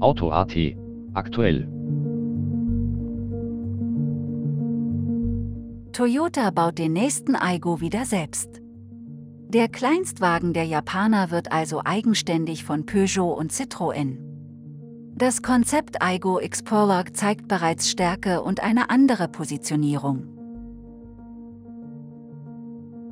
Auto.at 0.00 0.54
aktuell. 1.14 1.66
Toyota 5.92 6.50
baut 6.50 6.78
den 6.78 6.92
nächsten 6.92 7.34
Aigo 7.34 7.80
wieder 7.80 8.04
selbst. 8.04 8.60
Der 9.48 9.68
Kleinstwagen 9.68 10.52
der 10.52 10.64
Japaner 10.64 11.30
wird 11.30 11.50
also 11.50 11.80
eigenständig 11.82 12.64
von 12.64 12.84
Peugeot 12.84 13.32
und 13.32 13.52
Citroën. 13.52 14.18
Das 15.14 15.40
Konzept 15.40 16.02
Aigo 16.02 16.38
Explorer 16.38 17.06
zeigt 17.14 17.48
bereits 17.48 17.88
Stärke 17.88 18.42
und 18.42 18.62
eine 18.62 18.90
andere 18.90 19.28
Positionierung. 19.28 20.26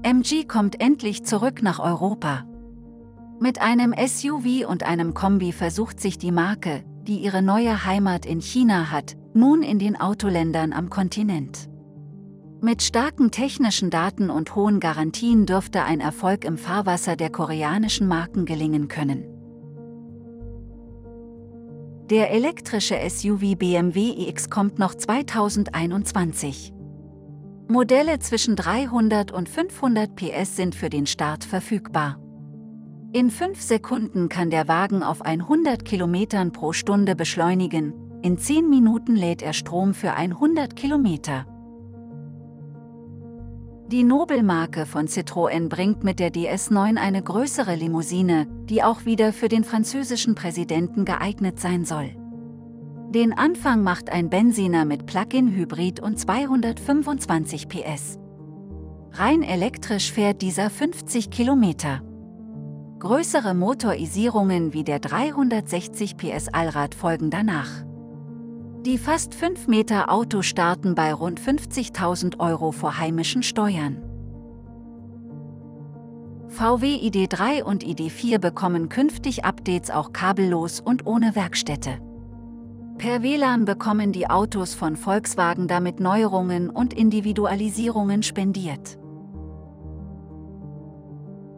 MG 0.03 0.45
kommt 0.45 0.83
endlich 0.83 1.25
zurück 1.25 1.63
nach 1.63 1.81
Europa. 1.81 2.45
Mit 3.41 3.61
einem 3.61 3.95
SUV 3.97 4.69
und 4.69 4.83
einem 4.83 5.15
Kombi 5.15 5.53
versucht 5.53 6.01
sich 6.01 6.19
die 6.19 6.33
Marke, 6.33 6.83
die 7.03 7.19
ihre 7.19 7.41
neue 7.41 7.85
Heimat 7.85 8.27
in 8.27 8.41
China 8.41 8.91
hat, 8.91 9.17
nun 9.33 9.63
in 9.63 9.79
den 9.79 9.95
Autoländern 10.01 10.73
am 10.73 10.91
Kontinent. 10.91 11.69
Mit 12.61 12.83
starken 12.83 13.31
technischen 13.31 13.91
Daten 13.91 14.29
und 14.29 14.57
hohen 14.57 14.81
Garantien 14.81 15.47
dürfte 15.47 15.85
ein 15.85 16.01
Erfolg 16.01 16.45
im 16.45 16.59
Fahrwasser 16.59 17.15
der 17.15 17.31
koreanischen 17.31 18.09
Marken 18.09 18.45
gelingen 18.45 18.89
können. 18.89 19.25
Der 22.11 22.33
elektrische 22.33 22.99
SUV 23.09 23.55
BMW 23.57 24.29
iX 24.29 24.51
kommt 24.51 24.81
noch 24.81 24.97
2021. 24.97 26.73
Modelle 27.69 28.19
zwischen 28.19 28.57
300 28.57 29.31
und 29.31 29.49
500 29.49 30.17
PS 30.17 30.57
sind 30.57 30.75
für 30.75 30.91
den 30.91 31.07
Start 31.07 31.45
verfügbar. 31.45 32.19
In 33.19 33.33
5 33.33 33.61
Sekunden 33.61 34.29
kann 34.29 34.49
der 34.49 34.69
Wagen 34.69 35.03
auf 35.03 35.23
100 35.23 35.85
km 35.85 36.53
pro 36.53 36.73
Stunde 36.73 37.17
beschleunigen, 37.17 37.93
in 38.23 38.39
10 38.39 38.71
Minuten 38.71 39.17
lädt 39.17 39.43
er 39.43 39.55
Strom 39.55 39.93
für 39.93 40.13
100 40.13 40.77
Kilometer. 40.77 41.45
Die 43.89 44.05
Nobelmarke 44.05 44.87
von 44.87 45.09
Citroën 45.09 45.69
bringt 45.69 46.05
mit 46.05 46.21
der 46.21 46.31
DS9 46.31 46.97
eine 46.97 47.21
größere 47.21 47.75
Limousine, 47.75 48.47
die 48.67 48.85
auch 48.85 49.05
wieder 49.05 49.33
für 49.33 49.49
den 49.49 49.65
französischen 49.65 50.37
Präsidenten 50.37 51.05
geeignet 51.05 51.59
sein 51.59 51.85
soll. 51.85 52.11
Den 53.11 53.33
Anfang 53.37 53.83
macht 53.83 54.11
ein 54.11 54.31
Benziner 54.31 54.85
mit 54.85 55.07
Plug-in-Hybrid 55.07 55.99
und 55.99 56.21
225 56.21 57.69
PS. 57.69 58.21
Rein 59.11 59.43
elektrisch 59.43 60.13
fährt 60.13 60.41
dieser 60.41 60.71
50 60.71 61.33
Kilometer. 61.33 62.01
Größere 63.01 63.55
Motorisierungen 63.55 64.73
wie 64.73 64.83
der 64.83 64.99
360 64.99 66.17
PS 66.17 66.49
Allrad 66.49 66.97
folgen 66.97 67.31
danach. 67.31 67.85
Die 68.85 68.99
fast 68.99 69.37
5 69.37 69.69
Meter 69.69 70.11
Auto 70.11 70.43
starten 70.43 70.97
bei 70.97 71.15
rund 71.15 71.41
50.000 71.41 72.41
Euro 72.41 72.73
vor 72.73 72.99
heimischen 72.99 73.45
Steuern. 73.45 74.03
VW 76.49 76.97
ID3 76.97 77.63
und 77.63 77.85
ID4 77.85 78.39
bekommen 78.39 78.89
künftig 78.89 79.45
Updates 79.45 79.93
auch 79.93 80.13
kabellos 80.13 80.81
und 80.81 81.07
ohne 81.07 81.37
Werkstätte. 81.37 82.01
Per 82.97 83.23
WLAN 83.23 83.65
bekommen 83.65 84.11
die 84.11 84.29
Autos 84.29 84.75
von 84.75 84.97
Volkswagen 84.97 85.69
damit 85.69 86.01
Neuerungen 86.01 86.69
und 86.69 86.95
Individualisierungen 86.95 88.25
spendiert. 88.25 88.99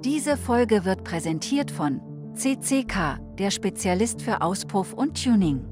Diese 0.04 0.38
Folge 0.38 0.86
wird 0.86 1.04
präsentiert 1.04 1.70
von 1.70 2.00
CCK, 2.34 3.18
der 3.38 3.50
Spezialist 3.50 4.22
für 4.22 4.40
Auspuff 4.40 4.94
und 4.94 5.22
Tuning. 5.22 5.62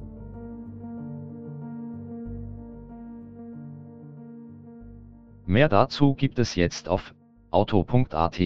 Mehr 5.47 5.71
dazu 5.71 6.15
gibt 6.15 6.39
es 6.39 6.57
jetzt 6.57 6.91
auf 6.91 7.15
auto.at. 7.51 8.39